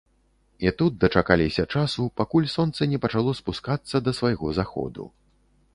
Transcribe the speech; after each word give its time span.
І 0.67 0.71
тут 0.79 0.95
дачакаліся 1.03 1.65
часу, 1.77 2.07
пакуль 2.23 2.49
сонца 2.57 2.91
не 2.95 3.01
пачало 3.05 3.37
спускацца 3.43 3.95
да 4.07 4.11
свайго 4.23 4.47
заходу. 4.63 5.03